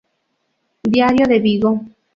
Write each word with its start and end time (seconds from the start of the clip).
Diario 0.81 1.27
de 1.27 1.37
Vigo". 1.39 1.79